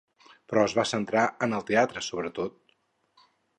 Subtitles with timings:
[0.51, 2.59] Però es va centrar en el teatre, sobretot?